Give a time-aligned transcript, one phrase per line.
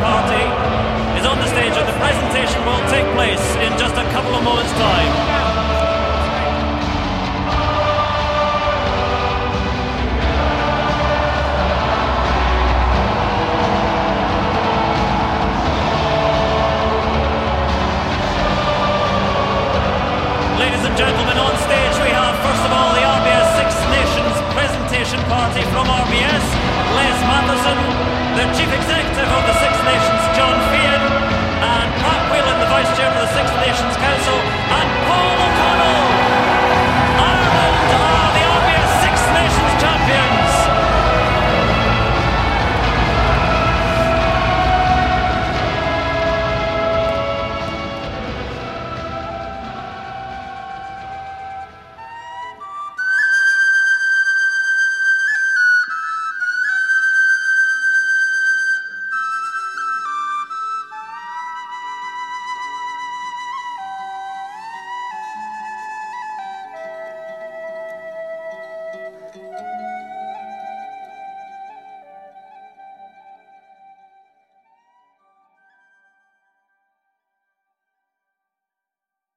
[0.00, 0.44] party
[1.18, 4.42] is on the stage and the presentation will take place in just a couple of
[4.44, 5.12] moments' time.
[20.58, 25.20] Ladies and gentlemen, on stage we have first of all the RBS Six Nations presentation
[25.26, 26.46] party from RBS,
[26.94, 27.78] Les Matheson,
[28.38, 28.77] the chief